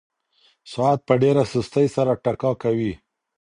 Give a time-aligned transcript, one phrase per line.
[0.71, 2.93] ساعت په ډېره سستۍ سره ټکا کوي.